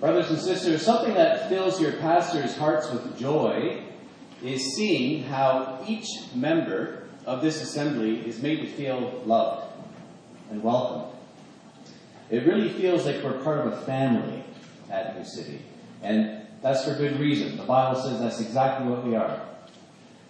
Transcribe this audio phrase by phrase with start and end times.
[0.00, 3.82] Brothers and sisters, something that fills your pastor's hearts with joy
[4.42, 9.72] is seeing how each member of this assembly is made to feel loved
[10.50, 11.12] and welcomed.
[12.30, 14.44] It really feels like we're part of a family
[14.88, 15.62] at New City.
[16.02, 17.56] And that's for good reason.
[17.56, 19.40] The Bible says that's exactly what we are.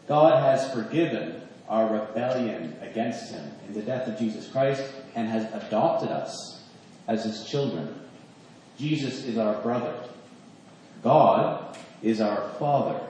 [0.07, 4.83] God has forgiven our rebellion against Him in the death of Jesus Christ
[5.15, 6.63] and has adopted us
[7.07, 7.95] as His children.
[8.79, 9.95] Jesus is our brother.
[11.03, 13.01] God is our Father.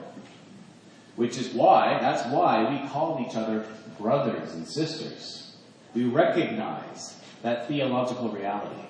[1.15, 3.65] Which is why, that's why we call each other
[3.99, 5.57] brothers and sisters.
[5.93, 8.81] We recognize that theological reality.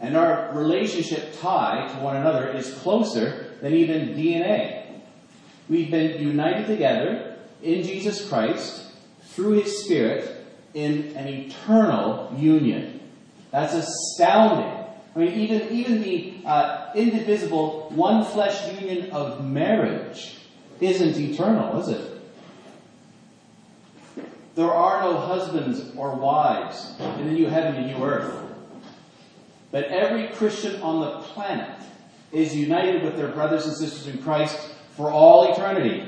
[0.00, 5.00] And our relationship tie to one another is closer than even DNA.
[5.68, 8.84] We've been united together in Jesus Christ
[9.30, 13.00] through His Spirit in an eternal union.
[13.50, 14.75] That's astounding.
[15.16, 20.36] I mean, even, even the uh, indivisible one flesh union of marriage
[20.78, 22.20] isn't eternal, is it?
[24.56, 28.42] There are no husbands or wives in the new heaven and new earth.
[29.70, 31.80] But every Christian on the planet
[32.30, 34.58] is united with their brothers and sisters in Christ
[34.96, 36.06] for all eternity.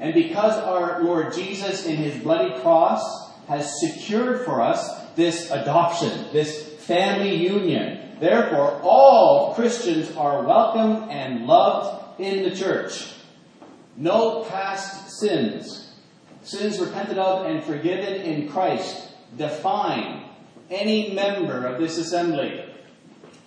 [0.00, 6.26] And because our Lord Jesus in his bloody cross has secured for us this adoption,
[6.32, 13.12] this family union, therefore all Christians are welcome and loved in the church.
[13.96, 15.92] No past sins,
[16.42, 20.24] sins repented of and forgiven in Christ, define
[20.70, 22.64] any member of this assembly,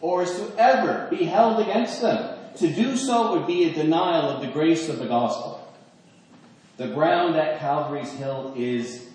[0.02, 2.38] or is to ever be held against them.
[2.58, 5.62] To do so would be a denial of the grace of the gospel.
[6.78, 9.08] The ground at Calvary's Hill is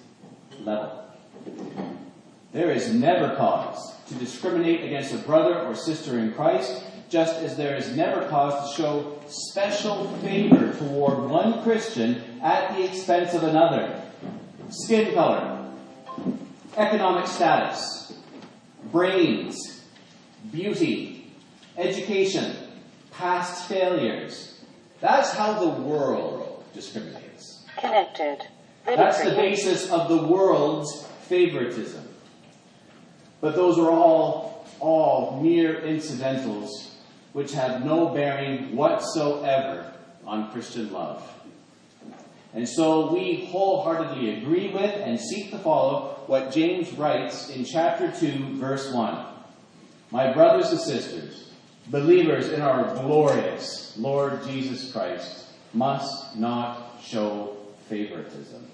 [0.62, 1.04] level.
[2.52, 7.56] There is never cause to discriminate against a brother or sister in Christ, just as
[7.56, 13.44] there is never cause to show special favor toward one Christian at the expense of
[13.44, 14.02] another.
[14.68, 15.70] Skin color,
[16.76, 18.12] economic status,
[18.90, 19.84] brains,
[20.50, 21.30] beauty,
[21.76, 22.56] education,
[23.12, 24.60] past failures.
[25.00, 27.64] That's how the world discriminates.
[27.78, 28.38] Connected.
[28.84, 32.09] That's the basis of the world's favoritism.
[33.40, 36.96] But those are all, all mere incidentals
[37.32, 39.92] which have no bearing whatsoever
[40.26, 41.22] on Christian love.
[42.52, 48.10] And so we wholeheartedly agree with and seek to follow what James writes in chapter
[48.10, 49.26] 2, verse 1.
[50.10, 51.50] My brothers and sisters,
[51.88, 57.56] believers in our glorious Lord Jesus Christ, must not show
[57.88, 58.66] favoritism.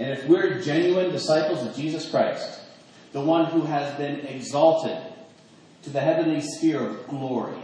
[0.00, 2.60] And if we're genuine disciples of Jesus Christ,
[3.14, 4.98] the one who has been exalted
[5.84, 7.54] to the heavenly sphere of glory,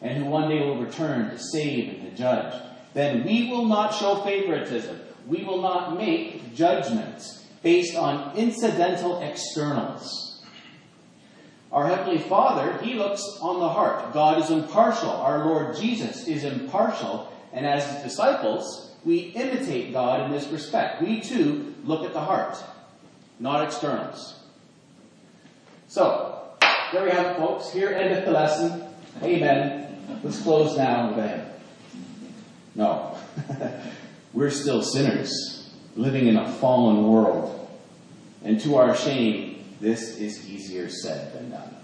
[0.00, 2.54] and who one day will return to save and to judge,
[2.94, 4.98] then we will not show favoritism.
[5.26, 10.42] We will not make judgments based on incidental externals.
[11.70, 14.14] Our Heavenly Father, He looks on the heart.
[14.14, 15.10] God is impartial.
[15.10, 17.30] Our Lord Jesus is impartial.
[17.52, 21.02] And as His disciples, we imitate God in this respect.
[21.02, 22.56] We too look at the heart,
[23.38, 24.40] not externals.
[25.94, 26.42] So,
[26.92, 27.70] there we have it, folks.
[27.70, 28.82] Here endeth the lesson.
[29.22, 29.96] Amen.
[30.24, 31.52] Let's close now with a.
[32.74, 33.16] No.
[34.32, 37.70] We're still sinners, living in a fallen world.
[38.42, 41.76] And to our shame, this is easier said than done.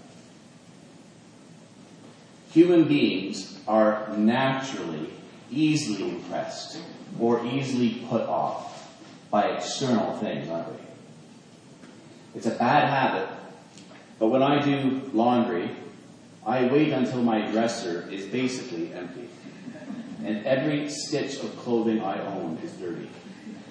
[2.51, 5.09] Human beings are naturally
[5.49, 6.79] easily impressed
[7.17, 8.93] or easily put off
[9.29, 10.79] by external things, aren't we?
[12.35, 13.40] It's a bad habit,
[14.21, 15.67] but when I do laundry,
[16.45, 19.27] I wait until my dresser is basically empty.
[20.23, 23.09] And every stitch of clothing I own is dirty.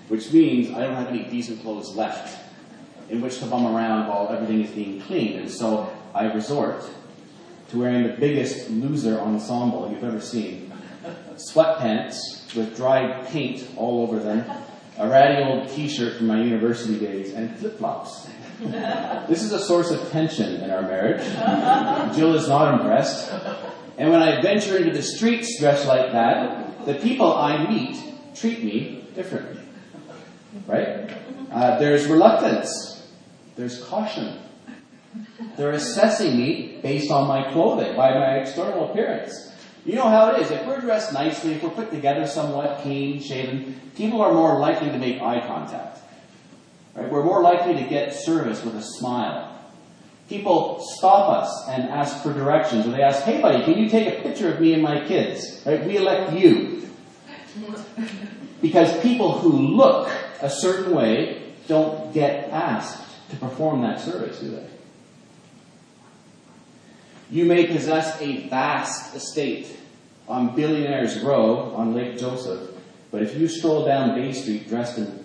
[0.08, 2.36] Which means I don't have any decent clothes left
[3.08, 5.38] in which to bum around while everything is being cleaned.
[5.38, 6.82] And so I resort
[7.68, 10.72] to wearing the biggest loser ensemble you've ever seen.
[11.36, 12.16] Sweatpants
[12.56, 14.44] with dried paint all over them,
[14.98, 18.26] a ratty old t-shirt from my university days, and flip-flops.
[18.60, 21.24] This is a source of tension in our marriage.
[22.16, 23.32] Jill is not impressed.
[23.96, 27.96] And when I venture into the streets dressed like that, the people I meet
[28.34, 29.62] treat me differently.
[30.66, 31.10] Right?
[31.50, 33.08] Uh, there's reluctance.
[33.56, 34.38] There's caution.
[35.56, 39.52] They're assessing me based on my clothing, by my external appearance.
[39.84, 40.50] You know how it is.
[40.50, 44.90] If we're dressed nicely, if we're put together somewhat, clean, shaven, people are more likely
[44.90, 45.98] to make eye contact.
[46.94, 47.10] Right?
[47.10, 49.46] We're more likely to get service with a smile.
[50.28, 54.06] People stop us and ask for directions, or they ask, hey buddy, can you take
[54.06, 55.62] a picture of me and my kids?
[55.66, 55.84] Right?
[55.84, 56.88] We elect you.
[58.62, 60.10] Because people who look
[60.40, 64.66] a certain way don't get asked to perform that service, do they?
[67.30, 69.76] You may possess a vast estate
[70.28, 72.70] on Billionaires Row on Lake Joseph,
[73.10, 75.19] but if you stroll down Bay Street dressed in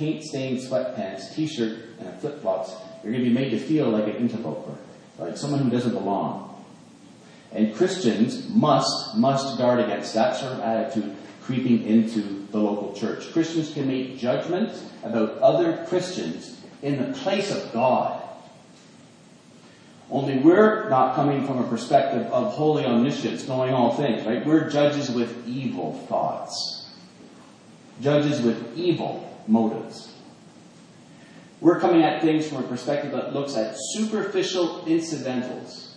[0.00, 2.72] paint stained sweatpants, t shirt, and flip flops,
[3.04, 4.74] you're going to be made to feel like an interloper,
[5.18, 6.46] like someone who doesn't belong.
[7.52, 13.30] And Christians must, must guard against that sort of attitude creeping into the local church.
[13.32, 18.22] Christians can make judgments about other Christians in the place of God.
[20.10, 24.44] Only we're not coming from a perspective of holy omniscience, knowing all things, right?
[24.46, 26.90] We're judges with evil thoughts.
[28.00, 30.14] Judges with evil motives.
[31.60, 35.96] We're coming at things from a perspective that looks at superficial incidentals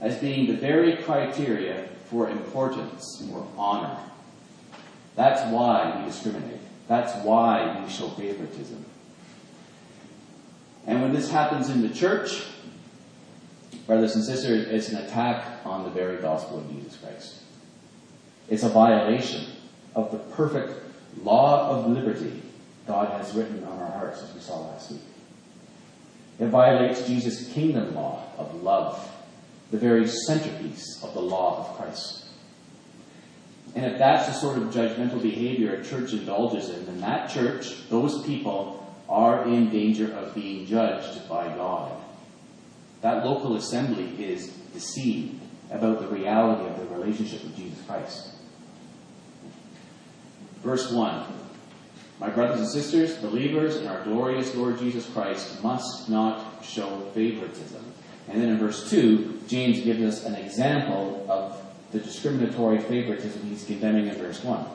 [0.00, 3.98] as being the very criteria for importance or honor.
[5.14, 6.60] That's why we discriminate.
[6.88, 8.84] That's why we show favoritism.
[10.86, 12.42] And when this happens in the church,
[13.86, 17.36] brothers and sisters, it's an attack on the very gospel of Jesus Christ.
[18.48, 19.46] It's a violation
[19.94, 20.89] of the perfect
[21.22, 22.42] law of liberty
[22.86, 25.00] God has written on our hearts, as we saw last week.
[26.38, 29.08] It violates Jesus' kingdom law of love,
[29.70, 32.24] the very centerpiece of the law of Christ.
[33.76, 37.88] And if that's the sort of judgmental behavior a church indulges in, then that church,
[37.88, 38.76] those people,
[39.08, 41.92] are in danger of being judged by God.
[43.02, 45.40] That local assembly is deceived
[45.70, 48.30] about the reality of the relationship with Jesus Christ.
[50.62, 51.24] Verse 1
[52.20, 57.82] my brothers and sisters, believers in our glorious Lord Jesus Christ must not show favoritism.
[58.28, 61.56] And then in verse 2, James gives us an example of
[61.92, 64.66] the discriminatory favoritism he's condemning in verse 1.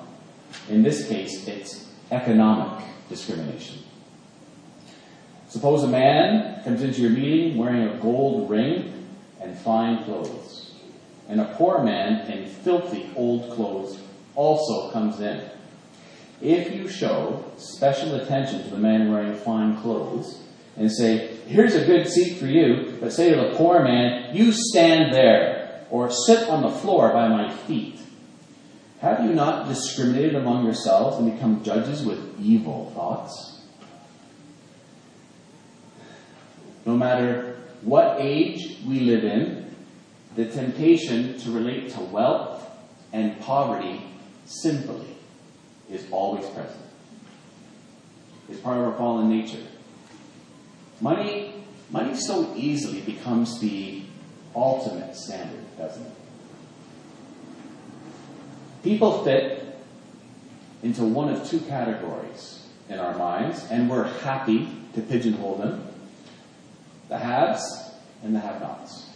[0.70, 3.78] In this case, it's economic discrimination.
[5.48, 9.08] Suppose a man comes into your meeting wearing a gold ring
[9.40, 10.74] and fine clothes,
[11.30, 14.00] and a poor man in filthy old clothes
[14.34, 15.48] also comes in.
[16.42, 20.42] If you show special attention to the man wearing fine clothes
[20.78, 24.52] and say, here's a good seat for you, but say to the poor man, you
[24.52, 28.00] stand there or sit on the floor by my feet,
[29.00, 33.62] have you not discriminated among yourselves and become judges with evil thoughts?
[36.86, 39.74] No matter what age we live in,
[40.36, 42.70] the temptation to relate to wealth
[43.14, 44.02] and poverty
[44.46, 45.14] sinfully
[45.92, 46.82] is always present.
[48.50, 49.64] It's part of our fallen nature.
[51.02, 51.54] Money,
[51.90, 54.04] money so easily becomes the
[54.56, 56.12] ultimate standard, doesn't it?
[58.84, 59.78] People fit
[60.84, 65.88] into one of two categories in our minds, and we're happy to pigeonhole them
[67.10, 67.64] the haves
[68.24, 69.10] and the have nots.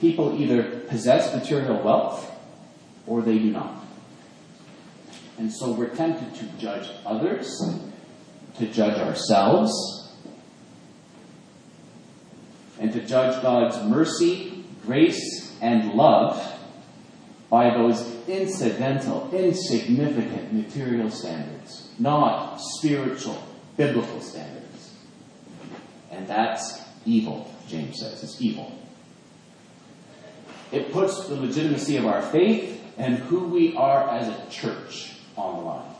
[0.00, 2.30] People either possess material wealth
[3.06, 3.75] or they do not.
[5.38, 7.46] And so we're tempted to judge others,
[8.58, 9.72] to judge ourselves,
[12.80, 16.54] and to judge God's mercy, grace, and love
[17.50, 23.42] by those incidental, insignificant material standards, not spiritual,
[23.76, 24.94] biblical standards.
[26.10, 28.22] And that's evil, James says.
[28.22, 28.72] It's evil.
[30.72, 35.56] It puts the legitimacy of our faith and who we are as a church on
[35.56, 35.96] the line.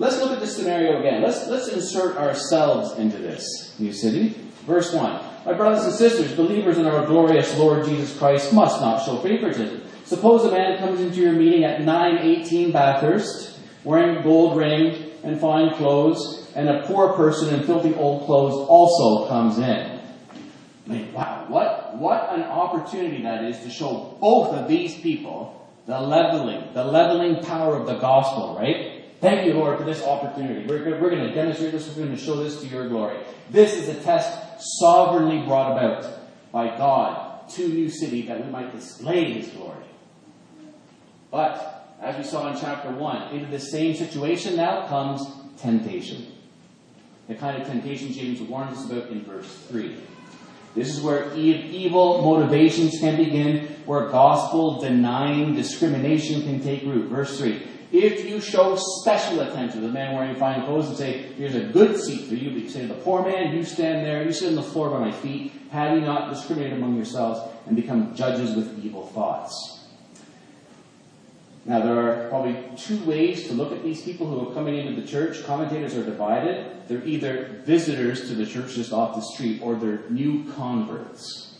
[0.00, 1.22] Let's look at this scenario again.
[1.22, 4.34] Let's, let's insert ourselves into this new city.
[4.64, 5.24] Verse 1.
[5.44, 9.82] My brothers and sisters, believers in our glorious Lord Jesus Christ must not show favoritism.
[10.04, 15.74] Suppose a man comes into your meeting at 918 Bathurst, wearing gold ring and fine
[15.74, 19.64] clothes, and a poor person in filthy old clothes also comes in.
[19.64, 25.59] I mean, wow, what, what an opportunity that is to show both of these people
[25.86, 29.04] the leveling, the leveling power of the gospel, right?
[29.20, 30.66] Thank you, Lord, for this opportunity.
[30.66, 31.88] We're, we're going to demonstrate this.
[31.88, 33.18] We're going to show this to your glory.
[33.50, 34.38] This is a test
[34.78, 36.10] sovereignly brought about
[36.52, 39.84] by God to New City that we might display His glory.
[41.30, 45.22] But, as we saw in chapter 1, into the same situation now comes
[45.58, 46.26] temptation.
[47.28, 49.96] The kind of temptation James warns us about in verse 3.
[50.74, 57.10] This is where evil motivations can begin, where gospel denying discrimination can take root.
[57.10, 57.60] Verse 3
[57.90, 61.64] If you show special attention to the man wearing fine clothes and say, here's a
[61.64, 64.32] good seat for you, but you say to the poor man, you stand there, you
[64.32, 68.14] sit on the floor by my feet, have you not discriminated among yourselves and become
[68.14, 69.79] judges with evil thoughts?
[71.66, 74.98] Now, there are probably two ways to look at these people who are coming into
[75.00, 75.44] the church.
[75.44, 76.88] Commentators are divided.
[76.88, 81.58] They're either visitors to the church just off the street or they're new converts.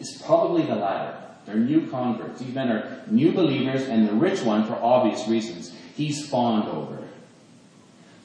[0.00, 1.20] It's probably the latter.
[1.46, 2.40] They're new converts.
[2.40, 7.02] These men are new believers, and the rich one, for obvious reasons, he's fawned over.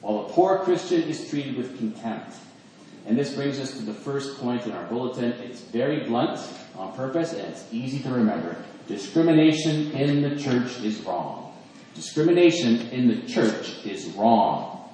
[0.00, 2.34] While the poor Christian is treated with contempt.
[3.06, 5.32] And this brings us to the first point in our bulletin.
[5.32, 6.40] It's very blunt
[6.76, 8.56] on purpose, and it's easy to remember.
[8.90, 11.54] Discrimination in the church is wrong.
[11.94, 14.90] Discrimination in the church is wrong.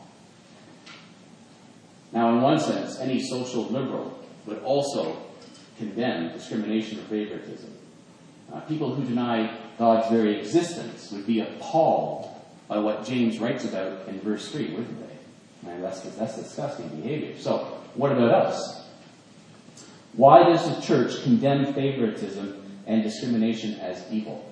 [2.12, 5.17] Now, in one sense, any social liberal would also
[5.79, 7.73] condemn discrimination or favoritism.
[8.53, 12.29] Uh, people who deny God's very existence would be appalled
[12.69, 15.67] by what James writes about in verse 3, wouldn't they?
[15.71, 17.35] Man, that's, that's disgusting behavior.
[17.38, 18.87] So, what about us?
[20.12, 24.50] Why does the church condemn favoritism and discrimination as evil?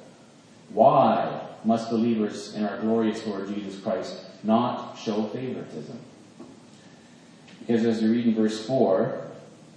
[0.71, 5.99] Why must believers in our glorious Lord Jesus Christ not show favoritism?
[7.61, 9.23] Because as we read in verse 4,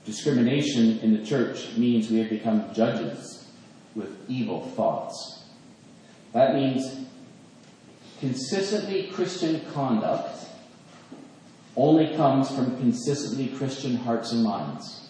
[0.05, 3.47] discrimination in the church means we have become judges
[3.95, 5.43] with evil thoughts.
[6.33, 7.07] That means
[8.19, 10.45] consistently Christian conduct
[11.75, 15.06] only comes from consistently Christian hearts and minds.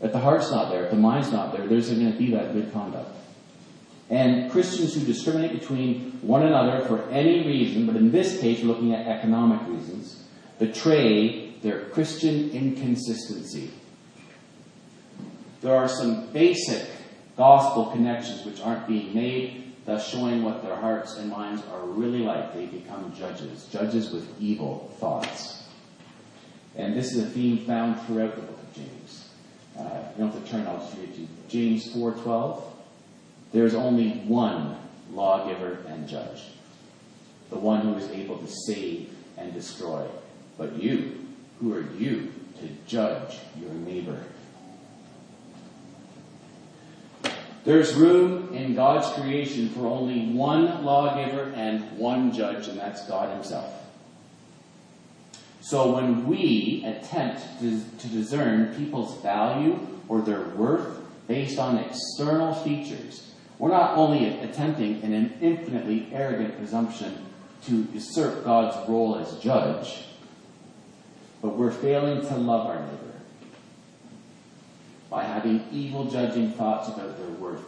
[0.00, 2.52] If the heart's not there, if the mind's not there, there's going to be that
[2.52, 3.10] good conduct.
[4.08, 8.68] And Christians who discriminate between one another for any reason, but in this case we're
[8.68, 10.24] looking at economic reasons,
[10.58, 13.70] betray their Christian inconsistency.
[15.60, 16.86] There are some basic
[17.36, 22.20] gospel connections which aren't being made, thus showing what their hearts and minds are really
[22.20, 22.54] like.
[22.54, 25.64] They become judges, judges with evil thoughts.
[26.76, 28.55] And this is a theme found throughout the book.
[29.78, 31.28] Uh, you don't have to turn, I'll just read you.
[31.48, 32.62] James 4.12,
[33.52, 34.76] there's only one
[35.12, 36.42] lawgiver and judge,
[37.50, 40.06] the one who is able to save and destroy.
[40.56, 41.26] But you,
[41.60, 44.22] who are you to judge your neighbor?
[47.64, 53.34] There's room in God's creation for only one lawgiver and one judge, and that's God
[53.34, 53.85] Himself.
[55.66, 62.54] So when we attempt to, to discern people's value or their worth based on external
[62.54, 67.26] features, we're not only attempting in an infinitely arrogant presumption
[67.64, 70.04] to usurp God's role as judge,
[71.42, 73.18] but we're failing to love our neighbor
[75.10, 77.64] by having evil judging thoughts about their worth.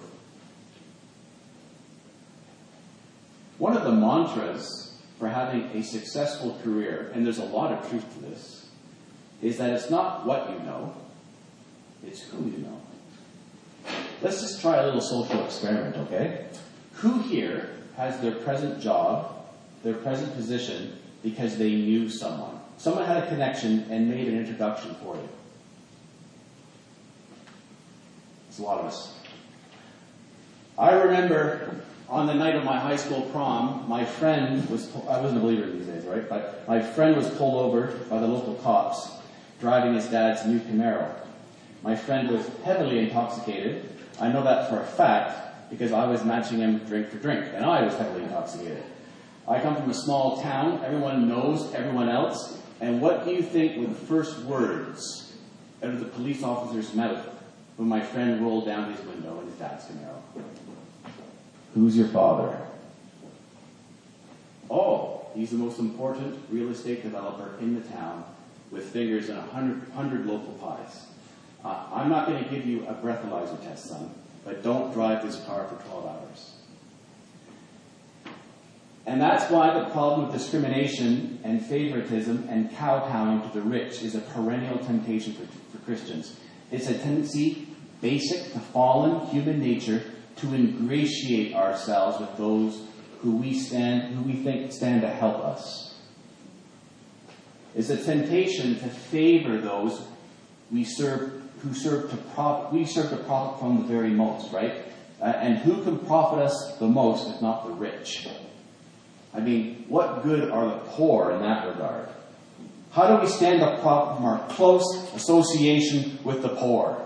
[3.59, 4.88] One of the mantras
[5.19, 8.69] for having a successful career, and there's a lot of truth to this,
[9.43, 10.95] is that it's not what you know,
[12.07, 12.81] it's who you know.
[14.23, 16.47] Let's just try a little social experiment, okay?
[16.95, 19.45] Who here has their present job,
[19.83, 22.61] their present position, because they knew someone?
[22.79, 25.29] Someone had a connection and made an introduction for you.
[28.49, 29.15] It's a lot of us.
[30.79, 35.38] I remember on the night of my high school prom, my friend was, I wasn't
[35.38, 36.29] a believer these days, right?
[36.29, 39.11] But my friend was pulled over by the local cops
[39.61, 41.12] driving his dad's new Camaro.
[41.83, 43.88] My friend was heavily intoxicated.
[44.21, 47.65] I know that for a fact because I was matching him drink for drink, and
[47.65, 48.83] I was heavily intoxicated.
[49.47, 50.83] I come from a small town.
[50.85, 52.59] Everyone knows everyone else.
[52.81, 55.37] And what do you think were the first words
[55.83, 57.25] out of the police officer's mouth
[57.77, 60.23] when my friend rolled down his window in his dad's Camaro?
[61.75, 62.61] Who's your father?
[64.71, 68.25] Oh, he's the most important real estate developer in the town
[68.71, 71.07] with fingers in a hundred, hundred local pies.
[71.65, 74.11] Uh, I'm not going to give you a breathalyzer test, son,
[74.45, 76.53] but don't drive this car for 12 hours.
[79.07, 84.15] And that's why the problem of discrimination and favoritism and kowtowing to the rich is
[84.15, 86.39] a perennial temptation for, for Christians.
[86.71, 87.69] It's a tendency
[88.03, 90.03] basic to fallen human nature
[90.40, 92.83] to ingratiate ourselves with those
[93.21, 95.97] who we stand, who we think stand to help us.
[97.75, 100.00] It's a temptation to favor those
[100.71, 104.85] we serve, who serve to profit, we serve to profit from the very most, right?
[105.21, 108.28] Uh, and who can profit us the most if not the rich?
[109.35, 112.09] I mean, what good are the poor in that regard?
[112.92, 117.04] How do we stand to profit from our close association with the poor?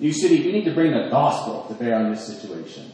[0.00, 2.90] New City, we need to bring the gospel to bear on this situation.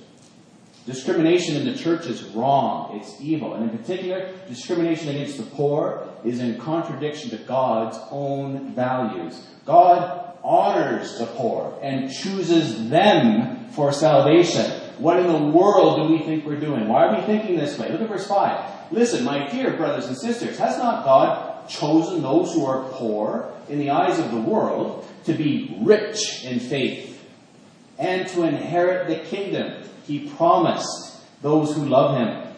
[0.87, 2.99] Discrimination in the church is wrong.
[2.99, 3.55] It's evil.
[3.55, 9.47] And in particular, discrimination against the poor is in contradiction to God's own values.
[9.65, 14.71] God honors the poor and chooses them for salvation.
[14.99, 16.89] What in the world do we think we're doing?
[16.89, 17.91] Why are we thinking this way?
[17.91, 18.93] Look at verse 5.
[18.93, 23.79] Listen, my dear brothers and sisters, has not God chosen those who are poor in
[23.79, 27.25] the eyes of the world to be rich in faith
[27.99, 32.53] and to inherit the kingdom he promised those who love him?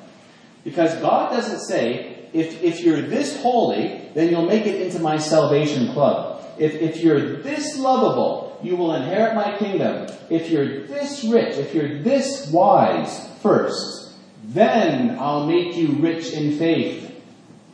[0.64, 5.18] Because God doesn't say, if, if you're this holy, then you'll make it into my
[5.18, 6.44] salvation club.
[6.58, 10.08] If, if you're this lovable, you will inherit my kingdom.
[10.30, 14.14] If you're this rich, if you're this wise first,
[14.44, 17.08] then I'll make you rich in faith.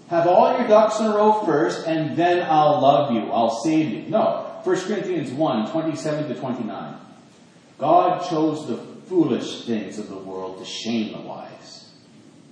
[0.08, 3.30] Have all your ducks in a row first, and then I'll love you.
[3.30, 4.02] I'll save you.
[4.08, 4.47] No.
[4.64, 6.94] 1 Corinthians 1, 27 to 29.
[7.78, 11.90] God chose the foolish things of the world to shame the wise.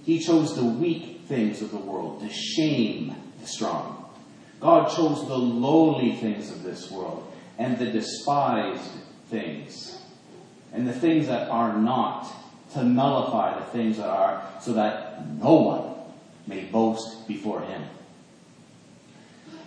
[0.05, 4.09] He chose the weak things of the world to shame the strong.
[4.61, 8.91] God chose the lowly things of this world and the despised
[9.31, 10.01] things,
[10.73, 12.31] and the things that are not,
[12.73, 15.95] to nullify the things that are, so that no one
[16.47, 17.83] may boast before him.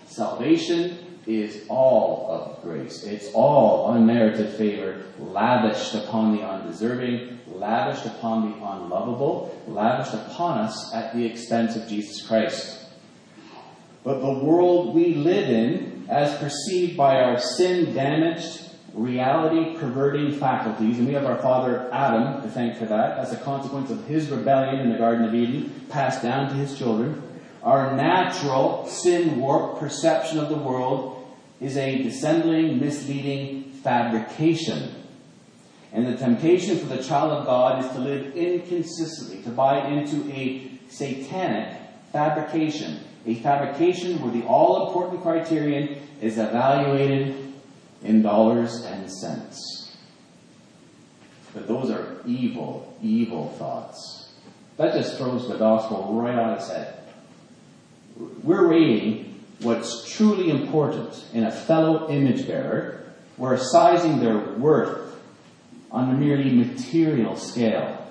[0.08, 3.04] Salvation is all of grace.
[3.04, 10.94] It's all unmerited favor, lavished upon the undeserving, lavished upon the unlovable, lavished upon us
[10.94, 12.86] at the expense of Jesus Christ.
[14.04, 18.62] But the world we live in as perceived by our sin damaged,
[18.94, 23.38] reality perverting faculties, and we have our father Adam to thank for that, as a
[23.38, 27.22] consequence of his rebellion in the Garden of Eden, passed down to his children.
[27.62, 31.19] Our natural, sin warped perception of the world
[31.60, 34.96] is a dissembling, misleading fabrication.
[35.92, 40.32] And the temptation for the child of God is to live inconsistently, to buy into
[40.32, 41.78] a satanic
[42.12, 47.54] fabrication a fabrication where the all important criterion is evaluated
[48.04, 49.98] in dollars and cents.
[51.54, 54.32] But those are evil, evil thoughts.
[54.78, 57.04] That just throws the gospel right on its head.
[58.44, 59.29] We're rating
[59.62, 63.04] what's truly important in a fellow image bearer.
[63.38, 65.18] We're sizing their worth
[65.92, 68.06] on a merely material scale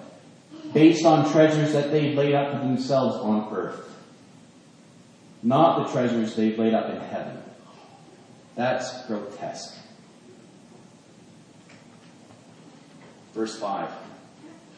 [0.73, 3.89] based on treasures that they've laid up for themselves on earth
[5.43, 7.39] not the treasures they've laid up in heaven.
[8.55, 9.77] That's grotesque.
[13.35, 13.91] Verse 5.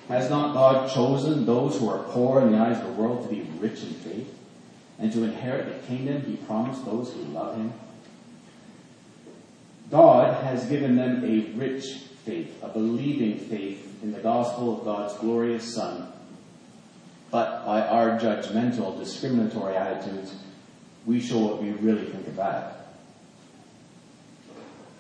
[0.09, 3.35] Has not God chosen those who are poor in the eyes of the world to
[3.35, 4.40] be rich in faith
[5.01, 7.73] and to inherit the kingdom he promised those who love him?
[9.91, 11.85] God has given them a rich
[12.25, 16.13] faith, a believing faith in the gospel of God's glorious Son.
[17.31, 20.35] But by our judgmental, discriminatory attitudes,
[21.07, 22.95] we show what we really think of that.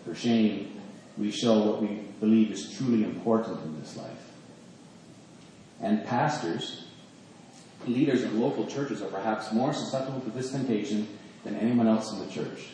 [0.04, 0.80] For shame,
[1.18, 4.32] we show what we believe is truly important in this life.
[5.80, 6.86] And pastors,
[7.86, 11.08] leaders in local churches are perhaps more susceptible to this temptation
[11.44, 12.68] than anyone else in the church.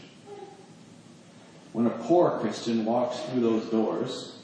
[1.72, 4.38] When a poor Christian walks through those doors,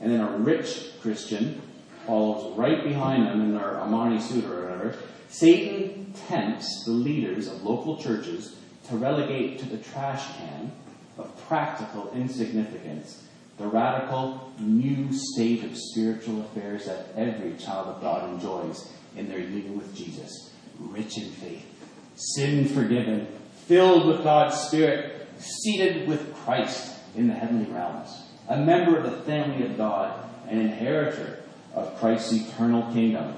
[0.00, 1.60] and then a rich Christian
[2.06, 4.96] follows right behind them in their Armani suit or whatever,
[5.28, 8.56] Satan tempts the leaders of local churches
[8.88, 10.72] to relegate to the trash can
[11.18, 13.26] of practical insignificance
[13.58, 19.38] the radical new state of spiritual affairs that every child of God enjoys in their
[19.38, 20.52] union with Jesus.
[20.78, 21.66] Rich in faith,
[22.14, 23.26] sin forgiven,
[23.66, 28.10] filled with God's Spirit, seated with Christ in the heavenly realms,
[28.48, 31.42] a member of the family of God, an inheritor
[31.74, 33.34] of Christ's eternal kingdom.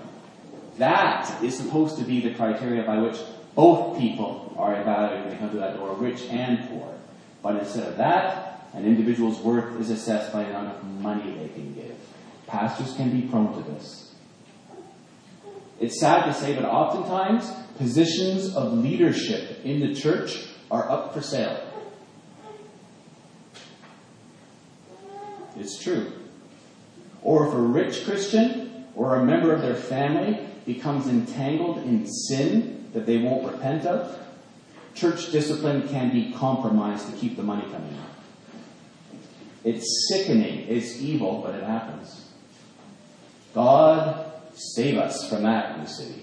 [0.78, 3.18] That is supposed to be the criteria by which
[3.54, 6.94] both people are evaluated when they come to that door, rich and poor.
[7.42, 11.48] But instead of that, an individual's worth is assessed by the amount of money they
[11.48, 11.96] can give.
[12.46, 14.11] Pastors can be prone to this.
[15.82, 21.20] It's sad to say, but oftentimes positions of leadership in the church are up for
[21.20, 21.60] sale.
[25.56, 26.12] It's true.
[27.20, 32.88] Or if a rich Christian or a member of their family becomes entangled in sin
[32.92, 34.16] that they won't repent of,
[34.94, 37.88] church discipline can be compromised to keep the money coming
[39.64, 39.72] in.
[39.74, 42.28] It's sickening, it's evil, but it happens.
[43.52, 46.22] God save us from that in the city.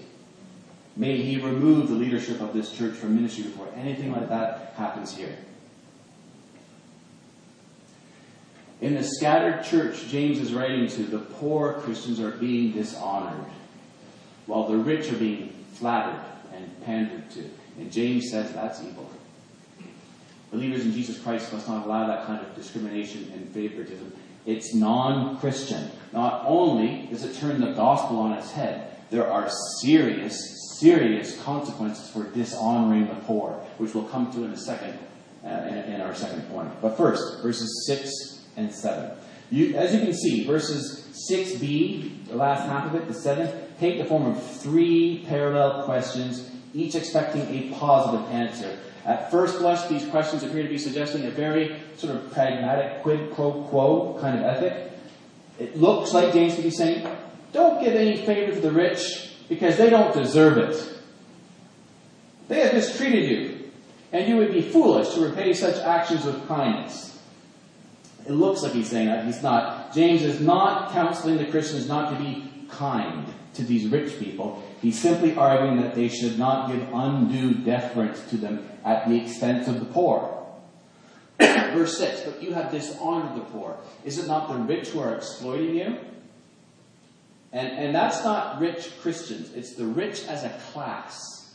[0.96, 5.16] May He remove the leadership of this church from ministry before anything like that happens
[5.16, 5.36] here.
[8.80, 13.44] In the scattered church James is writing to, the poor Christians are being dishonored,
[14.46, 16.20] while the rich are being flattered
[16.54, 17.48] and pandered to.
[17.78, 19.10] And James says that's evil.
[20.50, 24.12] Believers in Jesus Christ must not allow that kind of discrimination and favoritism.
[24.46, 25.90] It's non Christian.
[26.12, 29.48] Not only does it turn the gospel on its head, there are
[29.80, 34.98] serious, serious consequences for dishonoring the poor, which we'll come to in a second,
[35.44, 36.68] uh, in, in, our second point.
[36.80, 39.10] But first, verses 6 and 7.
[39.50, 43.98] You, as you can see, verses 6b, the last half of it, the 7, take
[43.98, 48.78] the form of three parallel questions, each expecting a positive answer.
[49.04, 53.32] At first blush, these questions appear to be suggesting a very sort of pragmatic quid
[53.32, 54.92] pro quo kind of ethic.
[55.58, 57.06] It looks like James could be saying,
[57.52, 60.98] don't give any favor to the rich because they don't deserve it.
[62.48, 63.70] They have mistreated you,
[64.12, 67.18] and you would be foolish to repay such actions with kindness.
[68.26, 69.24] It looks like he's saying that.
[69.24, 69.94] He's not.
[69.94, 74.62] James is not counseling the Christians not to be kind to these rich people.
[74.80, 79.68] He's simply arguing that they should not give undue deference to them at the expense
[79.68, 80.46] of the poor.
[81.38, 83.76] Verse 6, but you have dishonored the poor.
[84.04, 85.98] Is it not the rich who are exploiting you?
[87.52, 91.54] And, and that's not rich Christians, it's the rich as a class.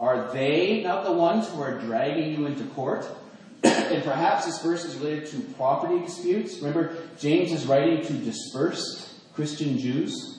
[0.00, 3.06] Are they not the ones who are dragging you into court?
[3.62, 6.58] and perhaps this verse is related to property disputes.
[6.58, 10.35] Remember, James is writing to dispersed Christian Jews.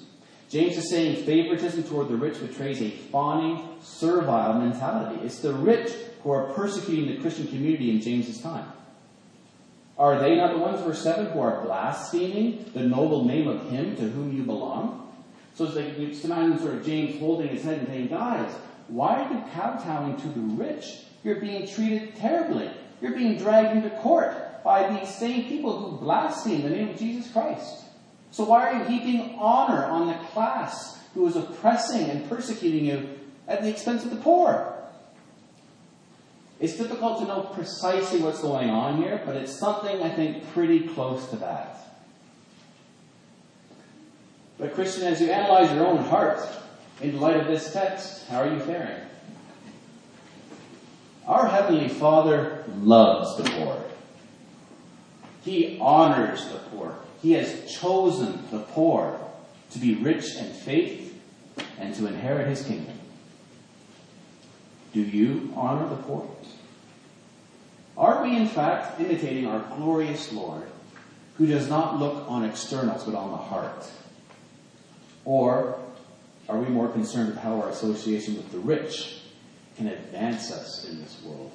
[0.49, 5.19] James is saying favoritism toward the rich betrays a fawning, servile mentality.
[5.25, 5.91] It's the rich
[6.23, 8.71] who are persecuting the Christian community in James's time.
[9.97, 13.95] Are they not the ones, verse 7, who are blaspheming the noble name of him
[13.97, 15.11] to whom you belong?
[15.55, 18.53] So it's like it's imagine sort of James holding his head and saying, Guys,
[18.87, 20.99] why are you kowtowing to the rich?
[21.23, 22.69] You're being treated terribly.
[23.01, 27.31] You're being dragged into court by these same people who blaspheme the name of Jesus
[27.31, 27.85] Christ.
[28.31, 33.09] So why are you heaping honor on the class who is oppressing and persecuting you
[33.47, 34.73] at the expense of the poor?
[36.59, 40.87] It's difficult to know precisely what's going on here, but it's something I think pretty
[40.87, 41.77] close to that.
[44.57, 46.39] But Christian, as you analyze your own heart
[47.01, 49.03] in light of this text, how are you faring?
[51.27, 53.83] Our Heavenly Father loves the poor.
[55.43, 56.95] He honors the poor.
[57.21, 59.19] He has chosen the poor
[59.71, 61.19] to be rich in faith
[61.79, 62.97] and to inherit His kingdom.
[64.93, 66.29] Do you honor the poor?
[67.97, 70.63] Are we in fact imitating our glorious Lord,
[71.37, 73.89] who does not look on externals but on the heart?
[75.25, 75.79] Or
[76.47, 79.21] are we more concerned with how our association with the rich
[79.75, 81.51] can advance us in this world?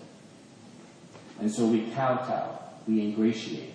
[1.41, 3.75] And so we kowtow, we ingratiate.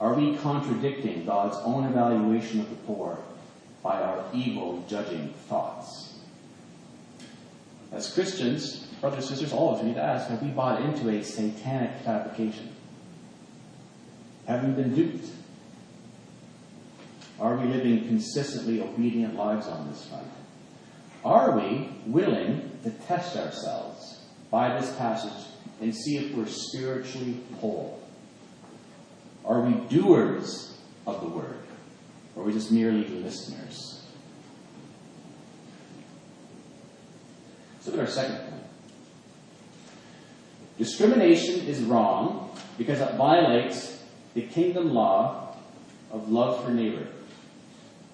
[0.00, 3.18] Are we contradicting God's own evaluation of the poor
[3.82, 6.18] by our evil judging thoughts?
[7.92, 11.10] As Christians, brothers and sisters, all of us need to ask, have we bought into
[11.10, 12.70] a satanic fabrication?
[14.46, 15.26] Have we been duped?
[17.38, 20.28] Are we living consistently obedient lives on this front?
[21.24, 25.46] Are we willing to test ourselves by this passage
[25.80, 28.00] and see if we're spiritually whole?
[29.44, 31.58] Are we doers of the word?
[32.34, 34.04] Or are we just merely listeners?
[37.74, 38.62] Let's look at our second point.
[40.78, 44.02] Discrimination is wrong because it violates
[44.34, 45.56] the kingdom law
[46.10, 47.06] of love for neighbor.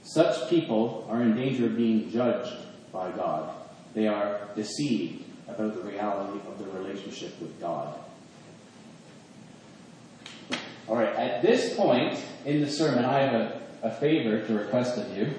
[0.02, 2.56] Such people are in danger of being judged
[2.92, 3.54] by God.
[3.94, 7.98] They are deceived about the reality of their relationship with God.
[10.88, 14.96] All right, at this point in the sermon, I have a, a favor to request
[14.99, 15.35] of you.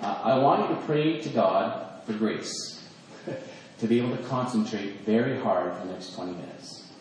[0.00, 2.86] Uh, I want you to pray to God for grace
[3.78, 6.92] to be able to concentrate very hard for the next 20 minutes.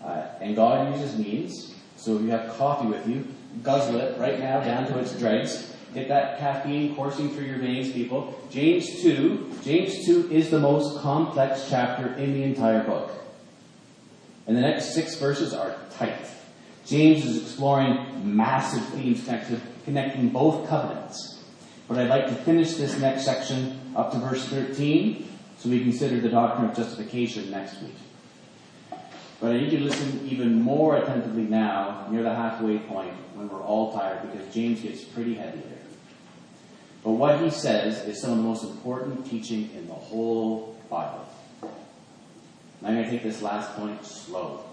[0.00, 3.26] Uh, and God uses means, so if you have coffee with you,
[3.64, 5.74] guzzle it right now down to its dregs.
[5.94, 8.40] Get that caffeine coursing through your veins, people.
[8.50, 13.10] James 2, James 2 is the most complex chapter in the entire book.
[14.46, 16.16] And the next six verses are tight.
[16.86, 19.24] James is exploring massive themes
[19.84, 21.42] connecting both covenants.
[21.88, 26.20] But I'd like to finish this next section up to verse 13 so we consider
[26.20, 27.94] the doctrine of justification next week.
[29.40, 33.48] But I need you to listen even more attentively now, near the halfway point, when
[33.48, 35.78] we're all tired, because James gets pretty heavy there.
[37.04, 41.28] But what he says is some of the most important teaching in the whole Bible.
[42.84, 44.64] I'm going to take this last point slow.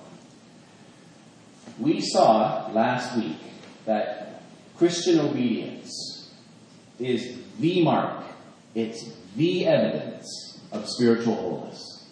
[1.78, 3.38] We saw last week
[3.86, 4.42] that
[4.78, 6.32] Christian obedience
[7.00, 8.24] is the mark,
[8.76, 12.08] it's the evidence of spiritual wholeness.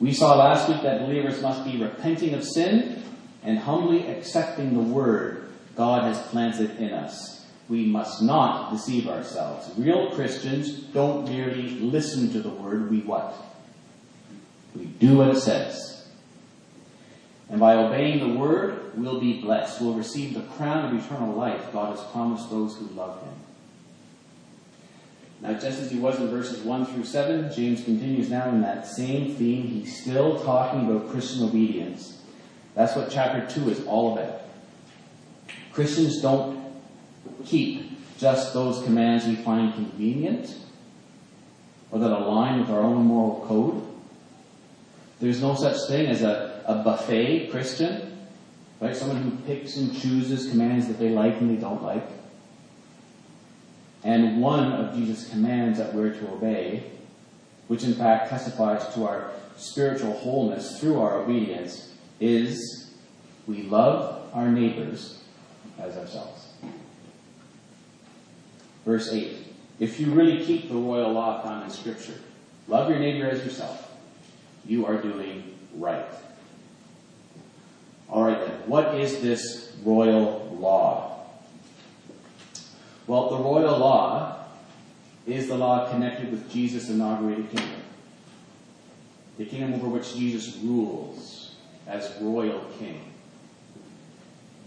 [0.00, 3.02] We saw last week that believers must be repenting of sin
[3.42, 7.46] and humbly accepting the word God has planted in us.
[7.68, 9.70] We must not deceive ourselves.
[9.76, 13.34] Real Christians don't merely listen to the word, we what?
[14.74, 15.97] We do what it says.
[17.50, 19.80] And by obeying the word, we'll be blessed.
[19.80, 23.34] We'll receive the crown of eternal life God has promised those who love him.
[25.40, 28.86] Now, just as he was in verses 1 through 7, James continues now in that
[28.86, 29.68] same theme.
[29.68, 32.20] He's still talking about Christian obedience.
[32.74, 34.42] That's what chapter 2 is all about.
[35.72, 36.72] Christians don't
[37.46, 40.56] keep just those commands we find convenient
[41.90, 43.84] or that align with our own moral code.
[45.20, 48.18] There's no such thing as a, a buffet Christian,
[48.78, 48.94] right?
[48.94, 52.06] Someone who picks and chooses commands that they like and they don't like.
[54.04, 56.84] And one of Jesus' commands that we're to obey,
[57.66, 62.92] which in fact testifies to our spiritual wholeness through our obedience, is
[63.46, 65.22] we love our neighbors
[65.78, 66.48] as ourselves.
[68.84, 69.36] Verse 8.
[69.80, 72.20] If you really keep the royal law found in Scripture,
[72.66, 73.90] love your neighbor as yourself,
[74.66, 76.06] you are doing right.
[78.10, 81.26] Alright then, what is this royal law?
[83.06, 84.44] Well, the royal law
[85.26, 87.82] is the law connected with Jesus' inaugurated kingdom.
[89.36, 91.54] The kingdom over which Jesus rules
[91.86, 93.12] as royal king.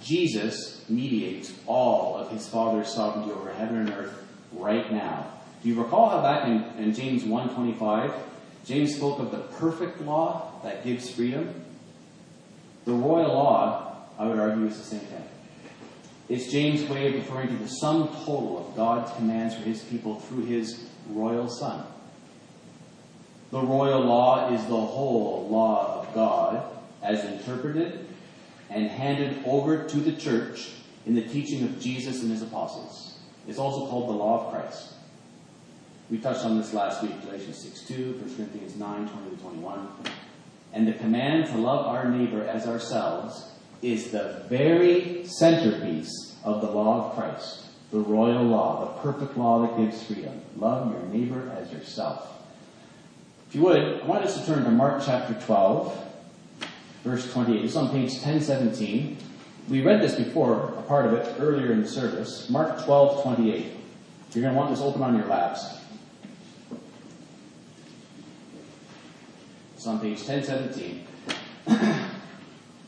[0.02, 4.24] Jesus mediates all of his Father's sovereignty over heaven and earth
[4.54, 5.28] right now.
[5.62, 8.14] Do you recall how back in, in James 1.25,
[8.66, 11.54] James spoke of the perfect law that gives freedom?
[12.86, 15.24] The royal law, I would argue, is the same thing.
[16.30, 20.20] It's James' way of referring to the sum total of God's commands for his people
[20.20, 21.86] through his royal Son.
[23.52, 26.64] The royal law is the whole law of God
[27.04, 28.08] as interpreted
[28.70, 30.70] and handed over to the church
[31.06, 33.20] in the teaching of Jesus and his apostles.
[33.48, 34.94] It's also called the law of Christ.
[36.10, 39.88] We touched on this last week, Galatians 6 2, 1 Corinthians 9 20 to 21.
[40.74, 46.70] And the command to love our neighbor as ourselves is the very centerpiece of the
[46.70, 50.42] law of Christ, the royal law, the perfect law that gives freedom.
[50.58, 52.28] Love your neighbor as yourself.
[53.50, 56.14] If you would, I want us to turn to Mark chapter 12,
[57.04, 57.66] verse 28.
[57.66, 59.18] It's on page 1017.
[59.68, 62.50] We read this before, a part of it, earlier in the service.
[62.50, 63.66] Mark 12, 28.
[64.34, 65.81] You're going to want this open on your laps.
[69.82, 71.08] It's on page 1017.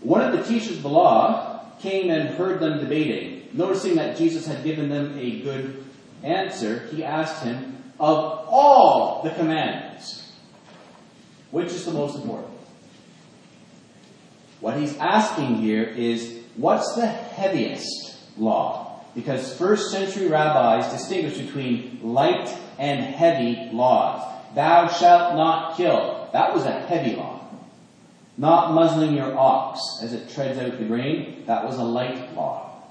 [0.01, 3.49] One of the teachers of the law came and heard them debating.
[3.51, 5.83] Noticing that Jesus had given them a good
[6.21, 10.33] answer, he asked him, Of all the commandments,
[11.49, 12.53] which is the most important?
[14.59, 19.03] What he's asking here is, what's the heaviest law?
[19.15, 24.31] Because first century rabbis distinguished between light and heavy laws.
[24.53, 26.22] Thou shalt not kill.
[26.33, 27.39] That was a heavy law.
[28.37, 31.43] Not muzzling your ox as it treads out the grain.
[31.45, 32.83] That was a light law.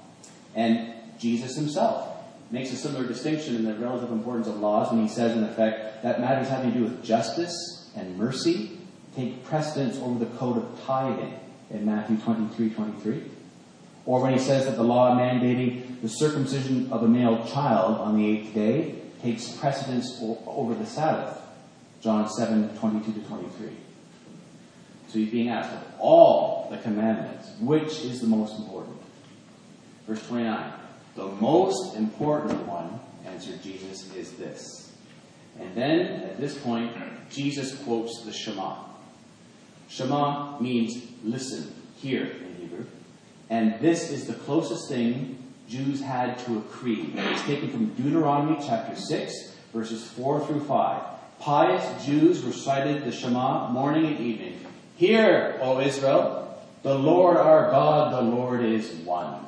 [0.55, 2.09] And Jesus himself
[2.49, 6.03] makes a similar distinction in the relative importance of laws when he says, in effect,
[6.03, 8.77] that matters having to do with justice and mercy
[9.15, 13.23] take precedence over the code of tithing in Matthew 23 23.
[14.05, 18.17] Or when he says that the law mandating the circumcision of a male child on
[18.17, 21.42] the eighth day takes precedence over the Sabbath,
[22.03, 23.69] John 7 22 to 23.
[25.07, 28.97] So he's being asked of all the commandments, which is the most important?
[30.05, 30.73] Verse 29.
[31.15, 34.91] The most important one, answered Jesus, is this.
[35.59, 36.91] And then, at this point,
[37.29, 38.75] Jesus quotes the Shema.
[39.87, 42.85] Shema means listen, hear in Hebrew.
[43.49, 45.37] And this is the closest thing
[45.69, 47.13] Jews had to a creed.
[47.15, 49.33] It's taken from Deuteronomy chapter 6,
[49.71, 51.03] verses 4 through 5.
[51.43, 54.65] Pious Jews recited the Shema morning and evening.
[54.95, 59.45] Hear, O Israel, the Lord our God, the Lord is one.